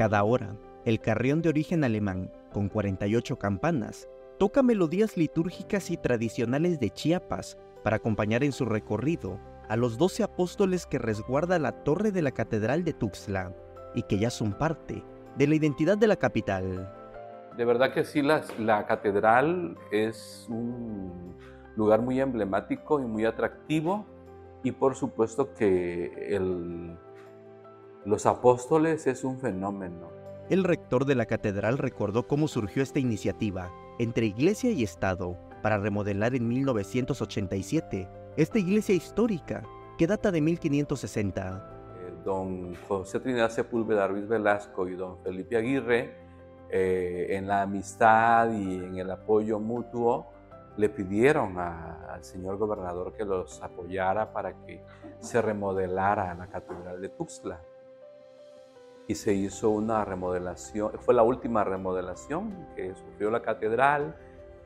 Cada 0.00 0.24
hora, 0.24 0.56
el 0.86 0.98
carrión 0.98 1.42
de 1.42 1.50
origen 1.50 1.84
alemán, 1.84 2.32
con 2.54 2.70
48 2.70 3.38
campanas, 3.38 4.08
toca 4.38 4.62
melodías 4.62 5.18
litúrgicas 5.18 5.90
y 5.90 5.98
tradicionales 5.98 6.80
de 6.80 6.88
Chiapas 6.88 7.58
para 7.84 7.96
acompañar 7.96 8.42
en 8.42 8.52
su 8.52 8.64
recorrido 8.64 9.38
a 9.68 9.76
los 9.76 9.98
doce 9.98 10.22
apóstoles 10.22 10.86
que 10.86 10.96
resguarda 10.96 11.58
la 11.58 11.84
torre 11.84 12.12
de 12.12 12.22
la 12.22 12.30
Catedral 12.30 12.82
de 12.82 12.94
Tuxtla 12.94 13.54
y 13.94 14.04
que 14.04 14.18
ya 14.18 14.30
son 14.30 14.54
parte 14.54 15.04
de 15.36 15.46
la 15.46 15.56
identidad 15.56 15.98
de 15.98 16.06
la 16.06 16.16
capital. 16.16 16.90
De 17.58 17.64
verdad 17.66 17.92
que 17.92 18.04
sí, 18.04 18.22
la, 18.22 18.42
la 18.58 18.86
catedral 18.86 19.76
es 19.92 20.46
un 20.48 21.36
lugar 21.76 22.00
muy 22.00 22.18
emblemático 22.22 23.00
y 23.00 23.04
muy 23.04 23.26
atractivo 23.26 24.06
y 24.62 24.72
por 24.72 24.94
supuesto 24.94 25.52
que 25.52 26.34
el, 26.34 26.96
los 28.04 28.26
apóstoles 28.26 29.06
es 29.06 29.24
un 29.24 29.38
fenómeno. 29.38 30.08
El 30.48 30.64
rector 30.64 31.04
de 31.04 31.14
la 31.14 31.26
catedral 31.26 31.78
recordó 31.78 32.26
cómo 32.26 32.48
surgió 32.48 32.82
esta 32.82 32.98
iniciativa 32.98 33.70
entre 33.98 34.26
iglesia 34.26 34.70
y 34.70 34.82
Estado 34.82 35.36
para 35.62 35.78
remodelar 35.78 36.34
en 36.34 36.48
1987 36.48 38.08
esta 38.36 38.58
iglesia 38.58 38.94
histórica 38.94 39.62
que 39.98 40.06
data 40.06 40.30
de 40.30 40.40
1560. 40.40 41.96
Eh, 41.98 42.14
don 42.24 42.74
José 42.88 43.20
Trinidad 43.20 43.50
Sepúlveda 43.50 44.08
Ruiz 44.08 44.26
Velasco 44.26 44.88
y 44.88 44.96
don 44.96 45.22
Felipe 45.22 45.56
Aguirre, 45.56 46.16
eh, 46.70 47.26
en 47.30 47.46
la 47.46 47.62
amistad 47.62 48.50
y 48.52 48.76
en 48.76 48.96
el 48.96 49.10
apoyo 49.10 49.60
mutuo, 49.60 50.32
le 50.76 50.88
pidieron 50.88 51.58
al 51.58 52.24
señor 52.24 52.56
gobernador 52.56 53.12
que 53.12 53.24
los 53.24 53.62
apoyara 53.62 54.32
para 54.32 54.54
que 54.64 54.82
se 55.18 55.42
remodelara 55.42 56.34
la 56.34 56.46
catedral 56.46 57.00
de 57.00 57.08
Tuxtla. 57.10 57.60
Y 59.10 59.16
se 59.16 59.34
hizo 59.34 59.70
una 59.70 60.04
remodelación, 60.04 60.92
fue 61.00 61.14
la 61.14 61.24
última 61.24 61.64
remodelación 61.64 62.68
que 62.76 62.94
sufrió 62.94 63.32
la 63.32 63.42
catedral, 63.42 64.14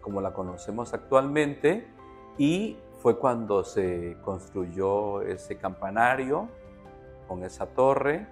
como 0.03 0.21
la 0.21 0.35
conocemos 0.35 0.93
actualmente, 0.93 1.89
y 2.37 2.77
fue 3.01 3.19
cuando 3.19 3.65
se 3.65 4.19
construyó 4.23 5.23
ese 5.23 5.57
campanario 5.57 6.51
con 7.27 7.43
esa 7.43 7.65
torre 7.69 8.27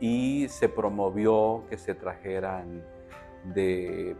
y 0.00 0.48
se 0.48 0.68
promovió 0.68 1.62
que 1.70 1.78
se 1.78 1.94
trajeran 1.94 2.82
de, 3.54 4.16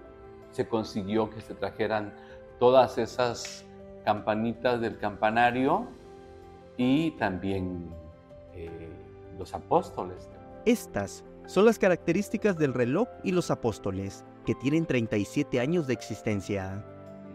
se 0.52 0.68
consiguió 0.68 1.28
que 1.28 1.40
se 1.40 1.54
trajeran 1.54 2.14
todas 2.60 2.98
esas 2.98 3.66
campanitas 4.04 4.80
del 4.80 4.96
campanario 4.96 5.88
y 6.76 7.10
también 7.18 7.90
eh, 8.54 8.92
los 9.36 9.52
apóstoles. 9.54 10.30
Estas 10.66 11.24
son 11.46 11.64
las 11.64 11.78
características 11.78 12.58
del 12.58 12.74
reloj 12.74 13.06
y 13.22 13.30
los 13.30 13.52
apóstoles, 13.52 14.24
que 14.44 14.56
tienen 14.56 14.84
37 14.84 15.60
años 15.60 15.86
de 15.86 15.92
existencia. 15.92 16.84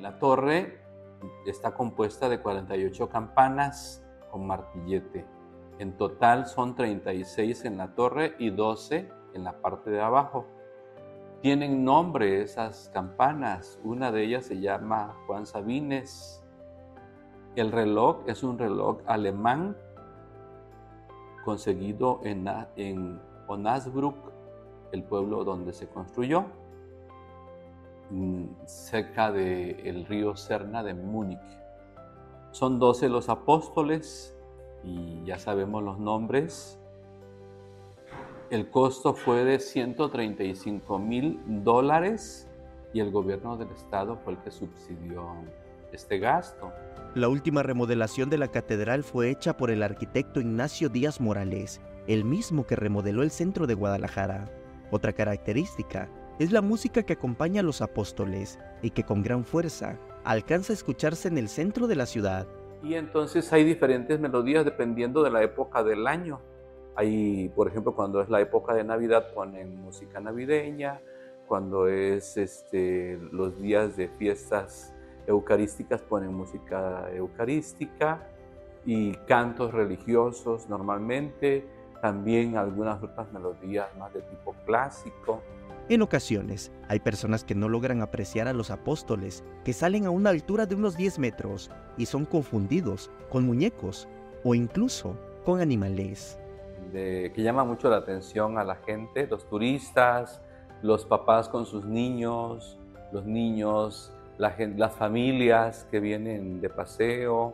La 0.02 0.20
torre 0.20 0.82
está 1.46 1.74
compuesta 1.74 2.28
de 2.28 2.42
48 2.42 3.08
campanas 3.08 4.04
con 4.30 4.46
martillete. 4.46 5.26
En 5.80 5.96
total 5.96 6.46
son 6.46 6.76
36 6.76 7.64
en 7.64 7.78
la 7.78 7.96
torre 7.96 8.36
y 8.38 8.50
12 8.50 9.10
en 9.34 9.44
la 9.46 9.62
parte 9.62 9.92
de 9.92 10.02
abajo. 10.02 10.46
Tienen 11.42 11.86
nombre 11.86 12.42
esas 12.42 12.92
campanas. 12.94 13.80
Una 13.82 14.12
de 14.12 14.26
ellas 14.26 14.46
se 14.46 14.60
llama 14.60 15.16
Juan 15.26 15.46
Sabines. 15.46 16.44
El 17.56 17.72
reloj 17.72 18.24
es 18.28 18.44
un 18.44 18.60
reloj 18.60 18.98
alemán 19.06 19.78
conseguido 21.44 22.22
en, 22.24 22.48
en 22.76 23.20
el 24.92 25.04
pueblo 25.04 25.44
donde 25.44 25.74
se 25.74 25.88
construyó, 25.88 26.46
mm, 28.10 28.46
cerca 28.66 29.32
del 29.32 30.06
río 30.06 30.36
Serna 30.36 30.84
de 30.84 30.94
Múnich. 30.94 31.40
Son 32.52 32.80
doce 32.80 33.10
los 33.10 33.30
apóstoles 33.30 34.38
y 34.84 35.24
ya 35.26 35.38
sabemos 35.38 35.84
los 35.84 36.00
nombres. 36.00 36.78
El 38.50 38.70
costo 38.70 39.14
fue 39.14 39.46
de 39.46 39.60
135 39.60 41.00
mil 41.00 41.40
dólares 41.64 42.50
y 42.94 43.00
el 43.00 43.12
gobierno 43.12 43.56
del 43.56 43.70
estado 43.70 44.18
fue 44.18 44.34
el 44.34 44.40
que 44.40 44.52
subsidió 44.52 45.26
este 45.94 46.20
gasto. 46.20 46.72
La 47.14 47.28
última 47.28 47.62
remodelación 47.62 48.30
de 48.30 48.38
la 48.38 48.48
catedral 48.48 49.04
fue 49.04 49.30
hecha 49.30 49.58
por 49.58 49.70
el 49.70 49.84
arquitecto 49.84 50.40
Ignacio 50.40 50.88
Díaz 50.88 51.20
Morales, 51.20 51.82
el 52.08 52.24
mismo 52.24 52.66
que 52.66 52.78
remodeló 52.78 53.22
el 53.22 53.32
centro 53.32 53.68
de 53.68 53.74
Guadalajara. 53.74 54.50
Otra 54.92 55.12
característica 55.12 56.10
es 56.40 56.52
la 56.52 56.62
música 56.62 57.04
que 57.04 57.14
acompaña 57.14 57.60
a 57.60 57.64
los 57.64 57.82
apóstoles 57.82 58.60
y 58.82 58.92
que 58.92 59.04
con 59.04 59.24
gran 59.24 59.44
fuerza 59.44 59.98
alcanza 60.24 60.74
a 60.74 60.76
escucharse 60.76 61.28
en 61.28 61.38
el 61.38 61.50
centro 61.50 61.88
de 61.88 61.96
la 61.96 62.06
ciudad. 62.06 62.48
Y 62.82 62.96
entonces 62.96 63.52
hay 63.52 63.64
diferentes 63.64 64.20
melodías 64.20 64.66
dependiendo 64.66 65.22
de 65.22 65.32
la 65.32 65.44
época 65.44 65.84
del 65.84 66.08
año. 66.08 66.40
Hay, 66.96 67.50
por 67.50 67.68
ejemplo, 67.68 67.94
cuando 67.94 68.22
es 68.22 68.30
la 68.30 68.42
época 68.42 68.74
de 68.74 68.84
Navidad 68.84 69.34
ponen 69.34 69.82
música 69.82 70.20
navideña, 70.20 71.02
cuando 71.48 71.88
es 71.88 72.38
este, 72.38 73.20
los 73.32 73.62
días 73.62 73.98
de 73.98 74.08
fiestas 74.08 74.94
eucarísticas 75.32 76.02
ponen 76.02 76.34
música 76.34 77.10
eucarística 77.14 78.28
y 78.86 79.14
cantos 79.28 79.74
religiosos 79.74 80.70
normalmente, 80.70 81.68
también 82.02 82.58
algunas 82.58 83.02
otras 83.02 83.32
melodías 83.32 83.88
más 83.98 84.14
de 84.14 84.22
tipo 84.22 84.56
clásico. 84.66 85.42
En 85.90 86.02
ocasiones, 86.02 86.72
hay 86.88 87.00
personas 87.00 87.44
que 87.44 87.56
no 87.56 87.68
logran 87.68 88.02
apreciar 88.02 88.48
a 88.48 88.54
los 88.54 88.72
apóstoles, 88.72 89.44
que 89.66 89.74
salen 89.74 90.06
a 90.06 90.10
una 90.10 90.30
altura 90.30 90.66
de 90.66 90.76
unos 90.76 90.96
10 90.96 91.20
metros 91.20 91.70
y 91.98 92.06
son 92.06 92.26
confundidos 92.26 93.12
con 93.30 93.46
muñecos 93.46 94.08
o 94.44 94.56
incluso 94.56 95.16
con 95.44 95.60
animales 95.60 96.38
que 96.92 97.34
llama 97.38 97.64
mucho 97.64 97.90
la 97.90 97.98
atención 97.98 98.58
a 98.58 98.64
la 98.64 98.76
gente, 98.76 99.28
los 99.28 99.48
turistas, 99.48 100.42
los 100.82 101.06
papás 101.06 101.48
con 101.48 101.66
sus 101.66 101.86
niños, 101.86 102.78
los 103.12 103.26
niños, 103.26 104.14
las 104.38 104.96
familias 104.96 105.88
que 105.92 106.00
vienen 106.00 106.62
de 106.62 106.70
paseo 106.70 107.54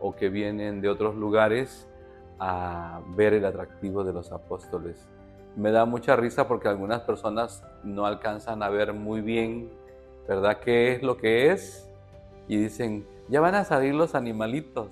o 0.00 0.14
que 0.14 0.28
vienen 0.28 0.80
de 0.80 0.88
otros 0.88 1.14
lugares 1.14 1.88
a 2.38 3.00
ver 3.16 3.32
el 3.34 3.44
atractivo 3.44 4.04
de 4.04 4.12
los 4.12 4.32
apóstoles. 4.32 5.08
Me 5.56 5.70
da 5.70 5.84
mucha 5.84 6.16
risa 6.16 6.48
porque 6.48 6.68
algunas 6.68 7.02
personas 7.02 7.62
no 7.84 8.06
alcanzan 8.06 8.62
a 8.62 8.68
ver 8.68 8.92
muy 8.92 9.20
bien, 9.20 9.70
¿verdad?, 10.26 10.58
qué 10.60 10.92
es 10.92 11.02
lo 11.02 11.16
que 11.16 11.52
es 11.52 11.88
y 12.48 12.56
dicen, 12.56 13.06
ya 13.28 13.40
van 13.40 13.54
a 13.54 13.64
salir 13.64 13.94
los 13.94 14.14
animalitos. 14.14 14.90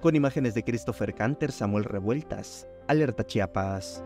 Con 0.00 0.14
imágenes 0.14 0.54
de 0.54 0.62
Christopher 0.62 1.14
Canter, 1.14 1.50
Samuel 1.50 1.84
Revueltas, 1.84 2.68
Alerta 2.86 3.24
Chiapas. 3.24 4.04